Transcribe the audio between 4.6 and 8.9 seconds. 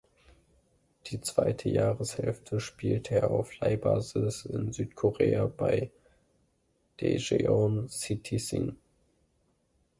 Südkorea bei Daejeon Citizen.